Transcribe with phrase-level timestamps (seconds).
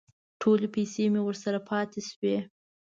[0.41, 2.37] ټولې پیسې مې ورسره پاتې شوې.